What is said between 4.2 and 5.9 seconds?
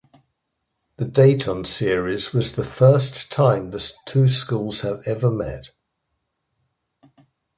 schools have ever met.